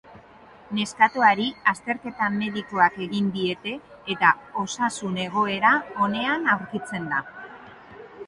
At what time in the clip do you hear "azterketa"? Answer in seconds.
1.71-2.29